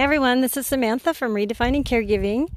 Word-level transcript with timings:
Hey 0.00 0.04
everyone, 0.04 0.40
this 0.40 0.56
is 0.56 0.66
Samantha 0.66 1.12
from 1.12 1.34
Redefining 1.34 1.84
Caregiving, 1.84 2.48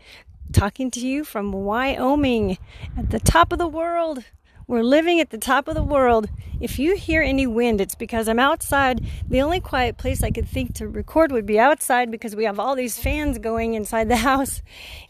talking 0.53 0.89
to 0.91 1.05
you 1.05 1.25
from 1.25 1.51
Wyoming 1.51 2.57
at 2.97 3.09
the 3.09 3.19
top 3.19 3.51
of 3.51 3.59
the 3.59 3.67
world. 3.67 4.23
We're 4.65 4.81
living 4.81 5.19
at 5.19 5.29
the 5.29 5.37
top 5.37 5.67
of 5.67 5.75
the 5.75 5.83
world. 5.83 6.29
If 6.61 6.79
you 6.79 6.95
hear 6.95 7.21
any 7.21 7.45
wind, 7.45 7.81
it's 7.81 7.95
because 7.95 8.29
I'm 8.29 8.39
outside. 8.39 9.05
The 9.27 9.41
only 9.41 9.59
quiet 9.59 9.97
place 9.97 10.23
I 10.23 10.31
could 10.31 10.47
think 10.47 10.73
to 10.75 10.87
record 10.87 11.33
would 11.33 11.45
be 11.45 11.59
outside 11.59 12.09
because 12.09 12.33
we 12.33 12.45
have 12.45 12.59
all 12.59 12.77
these 12.77 12.97
fans 12.97 13.37
going 13.39 13.73
inside 13.73 14.07
the 14.07 14.15
house 14.31 14.61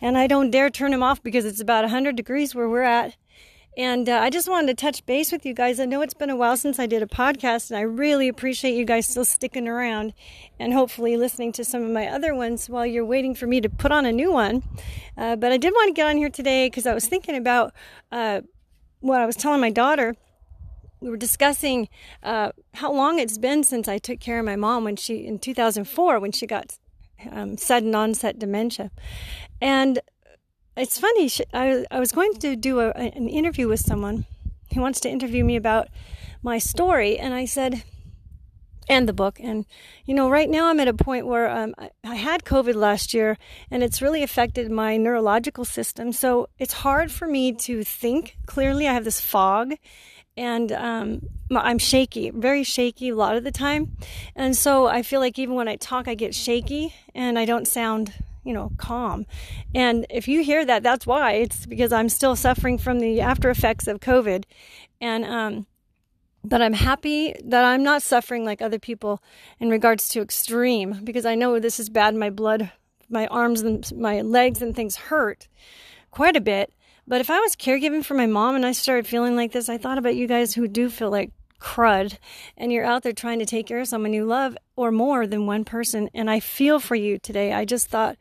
and 0.01 0.17
I 0.17 0.25
don't 0.25 0.49
dare 0.49 0.71
turn 0.71 0.89
them 0.89 1.03
off 1.03 1.21
because 1.21 1.45
it's 1.45 1.61
about 1.61 1.83
100 1.83 2.15
degrees 2.15 2.55
where 2.55 2.67
we're 2.67 2.81
at. 2.81 3.15
And 3.75 4.07
uh, 4.07 4.19
I 4.19 4.29
just 4.29 4.47
wanted 4.47 4.67
to 4.67 4.73
touch 4.75 5.03
base 5.05 5.31
with 5.31 5.45
you 5.45 5.53
guys. 5.53 5.79
I 5.79 5.85
know 5.85 6.01
it's 6.01 6.13
been 6.13 6.29
a 6.29 6.35
while 6.35 6.57
since 6.57 6.77
I 6.77 6.85
did 6.85 7.01
a 7.01 7.07
podcast, 7.07 7.71
and 7.71 7.77
I 7.77 7.81
really 7.81 8.27
appreciate 8.27 8.75
you 8.75 8.85
guys 8.85 9.07
still 9.07 9.25
sticking 9.25 9.67
around 9.67 10.13
and 10.59 10.73
hopefully 10.73 11.17
listening 11.17 11.51
to 11.53 11.65
some 11.65 11.81
of 11.83 11.89
my 11.89 12.07
other 12.07 12.35
ones 12.35 12.69
while 12.69 12.85
you're 12.85 13.05
waiting 13.05 13.33
for 13.33 13.47
me 13.47 13.61
to 13.61 13.69
put 13.69 13.91
on 13.91 14.05
a 14.05 14.11
new 14.11 14.31
one. 14.31 14.61
Uh, 15.17 15.35
but 15.35 15.51
I 15.51 15.57
did 15.57 15.73
want 15.73 15.87
to 15.87 15.93
get 15.93 16.07
on 16.07 16.17
here 16.17 16.29
today 16.29 16.67
because 16.67 16.85
I 16.85 16.93
was 16.93 17.07
thinking 17.07 17.35
about 17.35 17.73
uh, 18.11 18.41
what 18.99 19.21
I 19.21 19.25
was 19.25 19.35
telling 19.35 19.59
my 19.59 19.71
daughter. 19.71 20.15
We 20.99 21.09
were 21.09 21.17
discussing 21.17 21.89
uh, 22.21 22.51
how 22.75 22.93
long 22.93 23.17
it's 23.17 23.39
been 23.39 23.63
since 23.63 23.87
I 23.87 23.97
took 23.97 24.19
care 24.19 24.39
of 24.39 24.45
my 24.45 24.55
mom 24.55 24.83
when 24.83 24.95
she, 24.95 25.25
in 25.25 25.39
2004, 25.39 26.19
when 26.19 26.31
she 26.31 26.45
got 26.45 26.77
um, 27.31 27.57
sudden 27.57 27.95
onset 27.95 28.37
dementia. 28.37 28.91
And 29.59 29.99
it's 30.75 30.99
funny. 30.99 31.29
I, 31.53 31.85
I 31.91 31.99
was 31.99 32.11
going 32.11 32.33
to 32.35 32.55
do 32.55 32.79
a, 32.79 32.91
an 32.91 33.29
interview 33.29 33.67
with 33.67 33.79
someone 33.79 34.25
who 34.73 34.81
wants 34.81 34.99
to 35.01 35.09
interview 35.09 35.43
me 35.43 35.55
about 35.55 35.87
my 36.41 36.57
story, 36.57 37.17
and 37.17 37.33
I 37.33 37.45
said, 37.45 37.83
and 38.89 39.07
the 39.07 39.13
book. 39.13 39.39
And, 39.39 39.65
you 40.05 40.13
know, 40.13 40.29
right 40.29 40.49
now 40.49 40.69
I'm 40.69 40.79
at 40.79 40.87
a 40.87 40.93
point 40.93 41.25
where 41.25 41.49
um, 41.49 41.73
I, 41.77 41.89
I, 42.03 42.15
had 42.15 42.43
COVID 42.43 42.75
last 42.75 43.13
year 43.13 43.37
and 43.71 43.83
it's 43.83 44.01
really 44.01 44.23
affected 44.23 44.69
my 44.71 44.97
neurological 44.97 45.65
system. 45.65 46.11
So 46.11 46.49
it's 46.59 46.73
hard 46.73 47.11
for 47.11 47.27
me 47.27 47.53
to 47.53 47.83
think 47.83 48.37
clearly. 48.45 48.87
I 48.87 48.93
have 48.93 49.05
this 49.05 49.21
fog 49.21 49.73
and 50.35 50.71
um, 50.71 51.29
I'm 51.51 51.77
shaky, 51.77 52.31
very 52.31 52.63
shaky 52.63 53.09
a 53.09 53.15
lot 53.15 53.35
of 53.35 53.43
the 53.43 53.51
time. 53.51 53.95
And 54.35 54.55
so 54.55 54.87
I 54.87 55.03
feel 55.03 55.19
like 55.19 55.37
even 55.37 55.55
when 55.55 55.67
I 55.67 55.75
talk, 55.75 56.07
I 56.07 56.15
get 56.15 56.33
shaky 56.33 56.93
and 57.13 57.37
I 57.37 57.45
don't 57.45 57.67
sound 57.67 58.13
you 58.43 58.53
know, 58.53 58.71
calm. 58.77 59.25
And 59.73 60.05
if 60.09 60.27
you 60.27 60.43
hear 60.43 60.65
that, 60.65 60.83
that's 60.83 61.07
why. 61.07 61.33
It's 61.33 61.65
because 61.65 61.91
I'm 61.91 62.09
still 62.09 62.35
suffering 62.35 62.77
from 62.77 62.99
the 62.99 63.21
after 63.21 63.49
effects 63.49 63.87
of 63.87 63.99
COVID. 63.99 64.43
And, 64.99 65.25
um, 65.25 65.67
but 66.43 66.61
I'm 66.61 66.73
happy 66.73 67.33
that 67.45 67.63
I'm 67.63 67.83
not 67.83 68.01
suffering 68.01 68.43
like 68.43 68.61
other 68.61 68.79
people 68.79 69.23
in 69.59 69.69
regards 69.69 70.09
to 70.09 70.21
extreme 70.21 70.99
because 71.03 71.25
I 71.25 71.35
know 71.35 71.59
this 71.59 71.79
is 71.79 71.89
bad. 71.89 72.15
My 72.15 72.29
blood, 72.29 72.71
my 73.09 73.27
arms 73.27 73.61
and 73.61 73.89
my 73.97 74.21
legs 74.21 74.61
and 74.61 74.75
things 74.75 74.95
hurt 74.95 75.47
quite 76.11 76.35
a 76.35 76.41
bit. 76.41 76.73
But 77.07 77.21
if 77.21 77.29
I 77.29 77.39
was 77.39 77.55
caregiving 77.55 78.03
for 78.03 78.13
my 78.13 78.27
mom 78.27 78.55
and 78.55 78.65
I 78.65 78.71
started 78.71 79.07
feeling 79.07 79.35
like 79.35 79.51
this, 79.51 79.67
I 79.69 79.77
thought 79.77 79.97
about 79.97 80.15
you 80.15 80.27
guys 80.27 80.53
who 80.53 80.67
do 80.67 80.89
feel 80.89 81.09
like 81.09 81.31
crud 81.63 82.17
and 82.57 82.71
you're 82.71 82.85
out 82.85 83.03
there 83.03 83.13
trying 83.13 83.39
to 83.39 83.45
take 83.45 83.67
care 83.67 83.79
of 83.79 83.87
someone 83.87 84.13
you 84.13 84.25
love 84.25 84.57
or 84.75 84.91
more 84.91 85.25
than 85.25 85.47
one 85.47 85.63
person. 85.63 86.09
And 86.13 86.29
I 86.29 86.39
feel 86.39 86.79
for 86.79 86.95
you 86.95 87.17
today. 87.17 87.53
I 87.53 87.65
just 87.65 87.87
thought, 87.87 88.17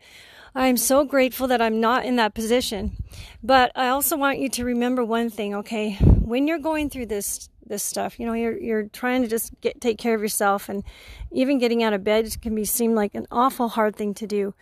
I'm 0.55 0.77
so 0.77 1.05
grateful 1.05 1.49
that 1.49 1.61
I'm 1.61 1.81
not 1.81 2.05
in 2.05 2.17
that 2.17 2.35
position. 2.35 2.97
But 3.43 3.73
I 3.75 3.89
also 3.89 4.17
want 4.17 4.39
you 4.39 4.49
to 4.51 4.65
remember 4.65 5.05
one 5.05 5.29
thing, 5.29 5.55
okay? 5.57 5.95
When 5.95 6.47
you're 6.47 6.59
going 6.59 6.89
through 6.89 7.07
this 7.07 7.49
this 7.65 7.83
stuff, 7.83 8.21
you 8.21 8.27
know, 8.27 8.33
you're 8.33 8.59
you're 8.59 8.85
trying 8.85 9.23
to 9.23 9.29
just 9.29 9.59
get 9.61 9.81
take 9.81 9.99
care 9.99 10.15
of 10.15 10.21
yourself 10.21 10.69
and 10.69 10.85
even 11.31 11.59
getting 11.59 11.83
out 11.83 11.93
of 11.93 12.05
bed 12.05 12.41
can 12.43 12.55
be 12.55 12.65
seem 12.65 12.95
like 12.95 13.15
an 13.15 13.27
awful 13.31 13.69
hard 13.69 13.97
thing 13.97 14.15
to 14.15 14.27
do. 14.27 14.55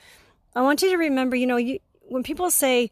I 0.54 0.62
want 0.62 0.82
you 0.82 0.90
to 0.90 0.96
remember, 0.96 1.36
you 1.36 1.46
know, 1.46 1.56
you 1.56 1.80
when 2.02 2.22
people 2.22 2.50
say 2.50 2.90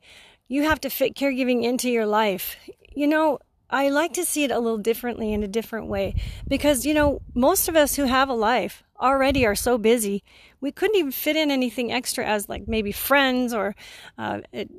you 0.49 0.65
have 0.65 0.81
to 0.81 0.91
fit 0.91 1.15
caregiving 1.15 1.63
into 1.63 1.91
your 1.91 2.07
life, 2.07 2.57
you 2.95 3.07
know, 3.07 3.39
I 3.71 3.91
like 3.91 4.15
to 4.15 4.25
see 4.25 4.45
it 4.45 4.51
a 4.51 4.59
little 4.59 4.79
differently 4.79 5.33
in 5.33 5.43
a 5.43 5.49
different 5.49 5.89
way 5.89 6.15
because, 6.47 6.87
you 6.87 6.95
know, 6.95 7.21
most 7.35 7.69
of 7.69 7.77
us 7.77 7.97
who 7.97 8.05
have 8.05 8.29
a 8.29 8.35
life 8.35 8.83
already 9.01 9.45
are 9.45 9.55
so 9.55 9.77
busy, 9.77 10.25
we 10.61 10.73
couldn't 10.73 10.97
even 10.97 11.13
fit 11.13 11.37
in 11.37 11.51
anything 11.51 11.93
extra 11.93 12.25
as 12.25 12.49
like 12.49 12.67
maybe 12.67 12.93
friends 12.93 13.53
or 13.53 13.75
uh, 14.17 14.41
it, 14.53 14.71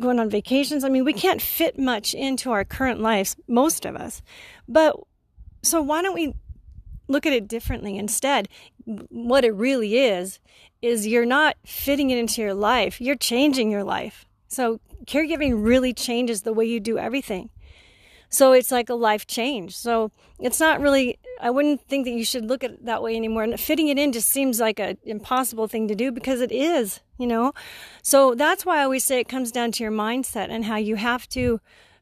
going 0.00 0.18
on 0.18 0.30
vacations. 0.30 0.82
I 0.82 0.88
mean, 0.88 1.04
we 1.04 1.12
can't 1.12 1.42
fit 1.42 1.78
much 1.78 2.14
into 2.14 2.50
our 2.50 2.64
current 2.64 3.00
lives, 3.00 3.36
most 3.46 3.84
of 3.84 3.96
us. 3.96 4.22
But 4.66 4.96
so 5.62 5.82
why 5.82 6.02
don't 6.02 6.14
we 6.14 6.34
look 7.06 7.26
at 7.26 7.32
it 7.32 7.48
differently 7.48 7.98
instead? 7.98 8.48
What 8.84 9.44
it 9.44 9.54
really 9.54 9.98
is, 9.98 10.40
is 10.80 11.06
you're 11.06 11.26
not 11.26 11.56
fitting 11.66 12.10
it 12.10 12.18
into 12.18 12.40
your 12.40 12.54
life, 12.54 13.00
you're 13.00 13.16
changing 13.16 13.70
your 13.70 13.84
life. 13.84 14.24
So 14.48 14.80
caregiving 15.06 15.64
really 15.64 15.92
changes 15.92 16.42
the 16.42 16.52
way 16.52 16.64
you 16.64 16.80
do 16.80 16.98
everything. 16.98 17.50
So 18.28 18.52
it's 18.52 18.70
like 18.70 18.88
a 18.88 18.94
life 18.94 19.26
change. 19.26 19.76
So 19.76 20.10
it's 20.38 20.60
not 20.60 20.80
really, 20.80 21.18
I 21.40 21.50
wouldn't 21.50 21.80
think 21.88 22.04
that 22.04 22.12
you 22.12 22.24
should 22.24 22.44
look 22.44 22.62
at 22.62 22.72
it 22.72 22.84
that 22.84 23.02
way 23.02 23.16
anymore. 23.16 23.42
And 23.42 23.58
fitting 23.58 23.88
it 23.88 23.98
in 23.98 24.12
just 24.12 24.28
seems 24.28 24.60
like 24.60 24.78
an 24.78 24.98
impossible 25.04 25.66
thing 25.66 25.88
to 25.88 25.94
do 25.94 26.12
because 26.12 26.40
it 26.40 26.52
is, 26.52 27.00
you 27.18 27.26
know? 27.26 27.52
So 28.02 28.34
that's 28.34 28.66
why 28.66 28.80
I 28.80 28.84
always 28.84 29.04
say 29.04 29.18
it 29.18 29.28
comes 29.28 29.50
down 29.50 29.72
to 29.72 29.82
your 29.82 29.92
mindset 29.92 30.50
and 30.50 30.64
how 30.64 30.76
you 30.76 30.96
have 30.96 31.28
to, 31.30 31.60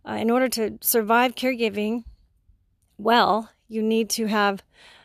uh, 0.08 0.14
in 0.14 0.30
order 0.30 0.48
to 0.48 0.78
survive 0.80 1.34
caregiving 1.34 2.04
well, 2.98 3.50
you 3.68 3.82
need 3.82 4.08
to 4.10 4.26
have 4.26 4.62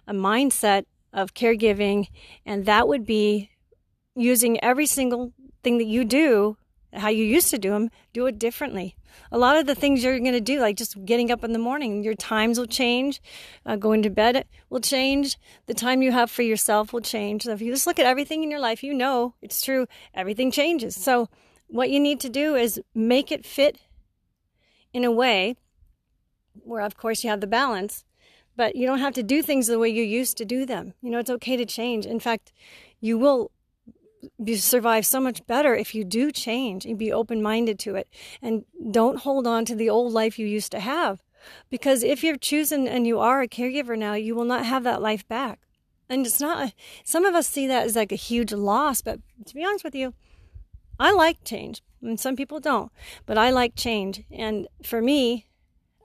a 0.08 0.14
mindset 0.14 0.86
of 1.12 1.34
caregiving. 1.34 2.08
And 2.46 2.66
that 2.66 2.88
would 2.88 3.06
be 3.06 3.50
using 4.16 4.64
every 4.64 4.86
single 4.86 5.34
thing 5.62 5.78
that 5.78 5.88
you 5.88 6.06
do 6.06 6.58
how 6.94 7.10
you 7.10 7.24
used 7.24 7.50
to 7.52 7.58
do 7.58 7.72
them, 7.72 7.90
do 8.14 8.26
it 8.26 8.40
differently. 8.40 8.96
A 9.32 9.38
lot 9.38 9.58
of 9.58 9.66
the 9.66 9.76
things 9.76 10.04
you're 10.04 10.20
going 10.20 10.34
to 10.34 10.42
do, 10.42 10.60
like 10.60 10.78
just 10.78 11.04
getting 11.06 11.32
up 11.32 11.44
in 11.44 11.54
the 11.54 11.60
morning, 11.60 12.04
your 12.04 12.16
times 12.16 12.58
will 12.58 12.68
change. 12.68 13.22
Uh, 13.66 13.76
going 13.76 14.04
to 14.04 14.10
bed 14.10 14.46
will 14.70 14.80
change. 14.80 15.38
The 15.68 15.74
time 15.74 16.02
you 16.02 16.12
have 16.12 16.32
for 16.32 16.42
yourself 16.42 16.94
will 16.94 17.02
change. 17.02 17.44
So 17.44 17.52
if 17.52 17.62
you 17.62 17.72
just 17.72 17.88
look 17.88 18.00
at 18.00 18.06
everything 18.06 18.44
in 18.44 18.52
your 18.52 18.60
life, 18.60 18.84
you 18.84 18.94
know 18.94 19.36
it's 19.42 19.62
true. 19.62 19.88
Everything 20.14 20.52
changes. 20.52 20.96
So 20.96 21.30
what 21.68 21.90
you 21.90 22.00
need 22.00 22.20
to 22.22 22.30
do 22.30 22.56
is 22.56 22.82
make 22.94 23.32
it 23.32 23.46
fit 23.46 23.80
in 24.94 25.04
a 25.04 25.12
way 25.12 25.56
where, 26.64 26.82
of 26.82 26.98
course, 26.98 27.24
you 27.24 27.30
have 27.30 27.42
the 27.42 27.48
balance, 27.48 28.04
but 28.56 28.76
you 28.76 28.86
don't 28.86 29.00
have 29.00 29.14
to 29.14 29.24
do 29.24 29.42
things 29.42 29.68
the 29.68 29.80
way 29.80 29.90
you 29.90 30.04
used 30.04 30.38
to 30.38 30.46
do 30.46 30.66
them. 30.66 30.94
You 31.02 31.10
know, 31.10 31.20
it's 31.20 31.30
okay 31.30 31.56
to 31.56 31.66
change. 31.66 32.06
In 32.06 32.20
fact, 32.20 32.52
you 33.00 33.18
will 33.18 33.52
you 34.38 34.58
survive 34.58 35.06
so 35.06 35.20
much 35.20 35.46
better 35.48 35.76
if 35.76 35.96
you 35.96 36.04
do 36.04 36.32
change 36.32 36.86
and 36.86 36.98
be 36.98 37.12
open 37.12 37.42
minded 37.42 37.80
to 37.80 37.96
it 37.96 38.08
and 38.42 38.66
don't 38.92 39.20
hold 39.20 39.48
on 39.48 39.66
to 39.66 39.76
the 39.76 39.90
old 39.90 40.14
life 40.14 40.38
you 40.38 40.48
used 40.48 40.72
to 40.72 40.80
have. 40.80 41.22
Because 41.70 42.04
if 42.04 42.24
you're 42.24 42.38
choosing 42.38 42.88
and 42.88 43.08
you 43.08 43.20
are 43.20 43.42
a 43.42 43.48
caregiver 43.48 43.98
now, 43.98 44.14
you 44.14 44.36
will 44.36 44.46
not 44.46 44.66
have 44.66 44.84
that 44.84 45.02
life 45.02 45.28
back. 45.28 45.60
And 46.10 46.26
it's 46.26 46.40
not, 46.40 46.74
some 47.04 47.26
of 47.26 47.36
us 47.36 47.48
see 47.48 47.68
that 47.68 47.86
as 47.86 47.96
like 47.96 48.12
a 48.12 48.16
huge 48.16 48.52
loss, 48.52 49.02
but 49.02 49.20
to 49.46 49.54
be 49.56 49.64
honest 49.64 49.84
with 49.84 49.96
you, 49.96 50.14
I 51.00 51.12
like 51.14 51.44
change. 51.44 51.82
And 52.02 52.20
some 52.20 52.36
people 52.36 52.60
don't, 52.60 52.92
but 53.26 53.38
I 53.38 53.50
like 53.52 53.76
change. 53.76 54.24
And 54.30 54.68
for 54.84 55.02
me, 55.02 55.48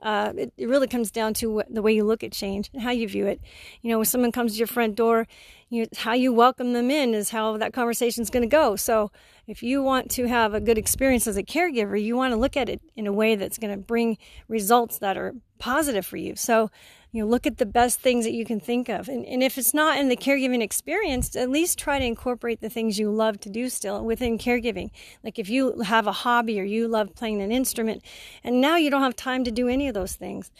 uh, 0.01 0.31
it, 0.37 0.53
it, 0.57 0.67
really 0.67 0.87
comes 0.87 1.09
down 1.09 1.33
to 1.33 1.63
the 1.69 1.81
way 1.81 1.91
you 1.91 2.03
look 2.03 2.23
at 2.23 2.31
change 2.31 2.69
and 2.71 2.83
how 2.83 2.91
you 2.91 3.07
view 3.07 3.25
it. 3.25 3.41
You 3.81 3.89
know, 3.89 3.97
when 3.97 4.05
someone 4.05 4.31
comes 4.31 4.53
to 4.53 4.57
your 4.59 4.67
front 4.67 4.95
door, 4.95 5.27
you, 5.69 5.85
how 5.97 6.13
you 6.13 6.31
welcome 6.31 6.73
them 6.73 6.89
in 6.89 7.13
is 7.13 7.29
how 7.29 7.57
that 7.57 7.73
conversation 7.73 8.21
is 8.21 8.29
going 8.29 8.41
to 8.41 8.47
go. 8.47 8.75
So, 8.75 9.11
if 9.47 9.63
you 9.63 9.81
want 9.81 10.11
to 10.11 10.27
have 10.27 10.53
a 10.53 10.59
good 10.59 10.77
experience 10.77 11.27
as 11.27 11.37
a 11.37 11.43
caregiver, 11.43 12.01
you 12.01 12.15
want 12.15 12.33
to 12.33 12.37
look 12.37 12.57
at 12.57 12.67
it 12.67 12.81
in 12.95 13.07
a 13.07 13.13
way 13.13 13.35
that's 13.35 13.57
going 13.57 13.71
to 13.71 13.77
bring 13.77 14.17
results 14.47 14.99
that 14.99 15.17
are 15.17 15.33
positive 15.57 16.05
for 16.05 16.17
you. 16.17 16.35
So, 16.35 16.69
you 17.11 17.21
know, 17.21 17.29
look 17.29 17.47
at 17.47 17.57
the 17.57 17.65
best 17.65 18.01
things 18.01 18.25
that 18.25 18.33
you 18.33 18.45
can 18.45 18.59
think 18.59 18.89
of. 18.89 19.07
And, 19.07 19.25
and 19.25 19.41
if 19.41 19.57
it's 19.57 19.73
not 19.73 19.97
in 19.97 20.09
the 20.09 20.17
caregiving 20.17 20.61
experience, 20.61 21.35
at 21.35 21.49
least 21.49 21.79
try 21.79 21.97
to 21.97 22.05
incorporate 22.05 22.59
the 22.59 22.69
things 22.69 22.99
you 22.99 23.09
love 23.09 23.39
to 23.41 23.49
do 23.49 23.69
still 23.69 24.03
within 24.03 24.37
caregiving. 24.37 24.89
Like 25.23 25.39
if 25.39 25.49
you 25.49 25.79
have 25.81 26.07
a 26.07 26.11
hobby 26.11 26.59
or 26.59 26.63
you 26.63 26.87
love 26.87 27.15
playing 27.15 27.41
an 27.41 27.51
instrument 27.51 28.03
and 28.43 28.59
now 28.59 28.75
you 28.75 28.89
don't 28.89 29.01
have 29.01 29.15
time 29.15 29.43
to 29.45 29.51
do 29.51 29.69
any 29.69 29.87
of 29.87 29.93
those 29.93 30.15
things. 30.15 30.51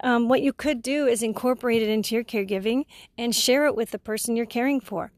Um, 0.00 0.28
what 0.28 0.42
you 0.42 0.52
could 0.52 0.82
do 0.82 1.06
is 1.06 1.22
incorporate 1.22 1.82
it 1.82 1.88
into 1.88 2.14
your 2.14 2.24
caregiving 2.24 2.84
and 3.16 3.34
share 3.34 3.66
it 3.66 3.74
with 3.74 3.90
the 3.90 3.98
person 3.98 4.36
you're 4.36 4.46
caring 4.46 4.80
for. 4.80 5.12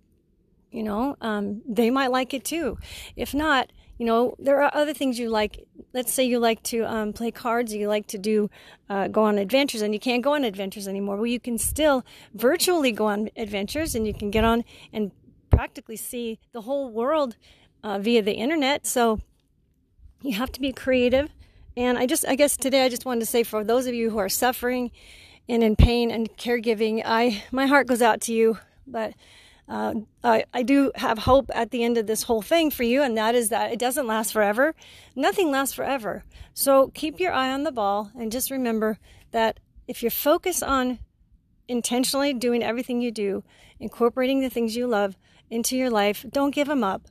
You 0.70 0.84
know, 0.84 1.17
um, 1.20 1.62
they 1.69 1.90
might 1.90 2.12
like 2.12 2.32
it 2.32 2.44
too. 2.44 2.78
If 3.17 3.34
not, 3.34 3.72
you 3.99 4.06
know, 4.06 4.34
there 4.38 4.62
are 4.62 4.70
other 4.72 4.94
things 4.94 5.19
you 5.19 5.28
like. 5.28 5.67
Let's 5.93 6.12
say 6.12 6.25
you 6.25 6.38
like 6.38 6.62
to 6.64 6.84
um, 6.84 7.12
play 7.12 7.31
cards, 7.31 7.75
you 7.75 7.88
like 7.88 8.06
to 8.08 8.19
do 8.19 8.49
uh, 8.88 9.08
go 9.08 9.25
on 9.25 9.37
adventures, 9.37 9.82
and 9.82 9.93
you 9.93 10.00
can't 10.00 10.22
go 10.22 10.34
on 10.34 10.44
adventures 10.44 10.87
anymore. 10.87 11.17
Well, 11.17 11.26
you 11.26 11.40
can 11.40 11.58
still 11.58 12.05
virtually 12.32 12.93
go 12.93 13.06
on 13.06 13.28
adventures, 13.37 13.94
and 13.94 14.06
you 14.06 14.14
can 14.14 14.31
get 14.31 14.44
on 14.44 14.64
and 14.93 15.11
practically 15.50 15.96
see 15.96 16.38
the 16.52 16.62
whole 16.62 16.88
world 16.88 17.37
uh, 17.82 17.99
via 17.99 18.22
the 18.22 18.34
internet. 18.34 18.87
So 18.87 19.20
you 20.22 20.34
have 20.34 20.52
to 20.52 20.61
be 20.61 20.72
creative. 20.72 21.31
And 21.76 21.99
I 21.99 22.06
just, 22.06 22.26
I 22.26 22.34
guess 22.34 22.56
today 22.56 22.84
I 22.84 22.88
just 22.88 23.05
wanted 23.05 23.20
to 23.20 23.26
say 23.26 23.43
for 23.43 23.64
those 23.64 23.87
of 23.87 23.94
you 23.94 24.11
who 24.11 24.19
are 24.19 24.28
suffering 24.28 24.90
and 25.49 25.62
in 25.62 25.76
pain 25.76 26.11
and 26.11 26.28
caregiving, 26.37 27.02
I 27.05 27.43
my 27.50 27.67
heart 27.67 27.87
goes 27.87 28.02
out 28.02 28.20
to 28.22 28.32
you. 28.32 28.58
But 28.87 29.14
uh, 29.69 29.94
I, 30.25 30.44
I 30.52 30.64
do 30.64 30.90
have 30.96 31.19
hope 31.19 31.49
at 31.55 31.70
the 31.70 31.84
end 31.84 31.96
of 31.96 32.08
this 32.08 32.25
whole 32.25 32.43
thing 32.43 32.72
for 32.72 32.82
you, 32.82 33.02
and 33.02 33.17
that 33.17 33.37
is 33.37 33.50
that 33.50 33.72
it 33.72 33.78
doesn't 33.78 34.06
last 34.06 34.32
forever. 34.32 34.75
Nothing 35.14 35.52
lasts 35.52 35.75
forever. 35.75 36.25
So 36.55 36.88
keep 36.88 37.20
your 37.20 37.32
eye 37.32 37.52
on 37.52 37.62
the 37.62 37.72
ball 37.72 38.11
and 38.19 38.32
just 38.32 38.50
remember 38.50 38.99
that 39.31 39.61
if 39.87 40.02
you 40.02 40.11
focus 40.11 40.62
on 40.62 40.99
intentionally 41.69 42.34
doing 42.34 42.64
everything 42.64 43.00
you 43.00 43.12
do, 43.12 43.44
incorporating 43.78 44.40
the 44.40 44.50
things 44.50 44.75
you 44.75 44.88
love 44.88 45.17
into 45.50 45.76
your 45.76 45.90
life, 45.90 46.25
don't 46.28 46.55
give 46.55 46.67
them 46.67 46.82
up. 46.82 47.02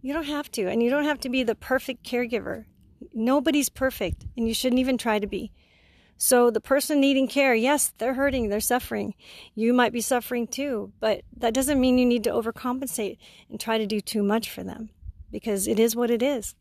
You 0.00 0.14
don't 0.14 0.24
have 0.24 0.50
to, 0.52 0.68
and 0.68 0.82
you 0.82 0.88
don't 0.88 1.04
have 1.04 1.20
to 1.20 1.28
be 1.28 1.42
the 1.42 1.54
perfect 1.54 2.02
caregiver. 2.02 2.64
Nobody's 3.12 3.68
perfect, 3.68 4.26
and 4.36 4.46
you 4.46 4.54
shouldn't 4.54 4.80
even 4.80 4.98
try 4.98 5.18
to 5.18 5.26
be. 5.26 5.52
So 6.18 6.50
the 6.50 6.60
person 6.60 7.00
needing 7.00 7.28
care, 7.28 7.54
yes, 7.54 7.92
they're 7.98 8.14
hurting, 8.14 8.48
they're 8.48 8.60
suffering. 8.60 9.14
You 9.54 9.74
might 9.74 9.92
be 9.92 10.00
suffering 10.00 10.46
too, 10.46 10.92
but 10.98 11.22
that 11.36 11.52
doesn't 11.52 11.80
mean 11.80 11.98
you 11.98 12.06
need 12.06 12.24
to 12.24 12.30
overcompensate 12.30 13.18
and 13.50 13.60
try 13.60 13.76
to 13.76 13.86
do 13.86 14.00
too 14.00 14.22
much 14.22 14.50
for 14.50 14.62
them 14.62 14.90
because 15.30 15.68
it 15.68 15.78
is 15.78 15.94
what 15.94 16.10
it 16.10 16.22
is. 16.22 16.54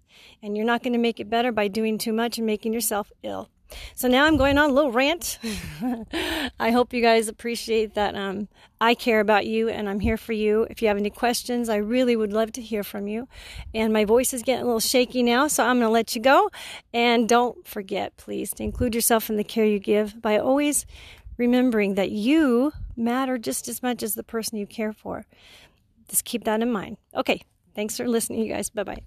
And 0.44 0.58
you're 0.58 0.66
not 0.66 0.84
going 0.84 0.94
to 0.94 1.00
make 1.00 1.20
it 1.20 1.30
better 1.30 1.52
by 1.52 1.70
doing 1.70 1.98
too 1.98 2.12
much 2.12 2.38
and 2.38 2.46
making 2.46 2.74
yourself 2.74 3.12
ill. 3.24 3.50
So 3.94 4.08
now 4.08 4.26
I'm 4.26 4.38
going 4.38 4.58
on 4.58 4.70
a 4.70 4.74
little 4.74 4.92
rant. 4.92 5.40
I 6.60 6.72
hope 6.72 6.94
you 6.94 7.02
guys 7.02 7.28
appreciate 7.28 7.94
that 7.96 8.16
um, 8.16 8.48
I 8.82 8.94
care 8.94 9.20
about 9.20 9.46
you 9.46 9.70
and 9.70 9.90
I'm 9.90 10.00
here 10.00 10.18
for 10.18 10.34
you. 10.34 10.68
If 10.70 10.82
you 10.82 10.88
have 10.88 10.98
any 10.98 11.10
questions, 11.10 11.70
I 11.70 11.78
really 11.78 12.16
would 12.16 12.34
love 12.34 12.52
to 12.54 12.62
hear 12.62 12.84
from 12.84 13.08
you. 13.08 13.28
And 13.74 13.94
my 13.94 14.06
voice 14.06 14.34
is 14.34 14.44
getting 14.44 14.64
a 14.64 14.66
little 14.66 14.80
shaky 14.80 15.24
now, 15.24 15.48
so 15.48 15.64
I'm 15.66 15.78
going 15.78 15.88
to 15.88 15.90
let 15.90 16.16
you 16.16 16.22
go. 16.22 16.50
And 16.94 17.28
don't 17.28 17.68
forget, 17.68 18.18
please, 18.18 18.52
to 18.56 18.64
include 18.64 18.96
yourself 18.96 19.30
in 19.30 19.38
the 19.38 19.44
care 19.44 19.66
you 19.66 19.80
give 19.80 20.22
by 20.22 20.38
always 20.38 20.86
remembering 21.38 21.96
that 21.96 22.12
you 22.12 22.72
matter 22.96 23.38
just 23.38 23.68
as 23.68 23.84
much 23.84 24.04
as 24.04 24.16
the 24.16 24.24
person 24.24 24.58
you 24.58 24.66
care 24.66 24.94
for. 24.94 25.26
Just 26.08 26.26
keep 26.26 26.44
that 26.44 26.62
in 26.62 26.72
mind. 26.72 26.98
Okay, 27.16 27.42
thanks 27.74 27.98
for 27.98 28.08
listening, 28.08 28.40
you 28.40 28.54
guys. 28.54 28.70
Bye 28.70 28.84
bye. 28.84 29.02